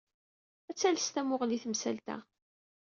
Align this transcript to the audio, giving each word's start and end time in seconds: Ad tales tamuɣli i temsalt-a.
Ad 0.69 0.77
tales 0.77 1.07
tamuɣli 1.09 1.55
i 1.61 1.61
temsalt-a. 1.63 2.17